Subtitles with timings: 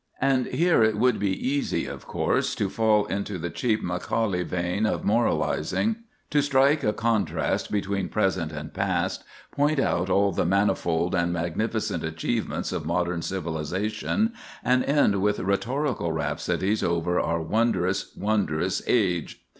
[0.19, 4.87] And here it would be easy, of course, to fall into the cheap Macaulay vein
[4.87, 5.97] of moralizing;
[6.31, 12.03] to strike a contrast between present and past, point out all the manifold and magnificent
[12.03, 14.33] achievements of modern civilization,
[14.63, 19.43] and end with rhetorical rhapsodies over our "wondrous, wondrous age."